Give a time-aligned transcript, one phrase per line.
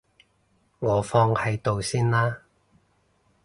[0.79, 2.41] 我放喺度先啦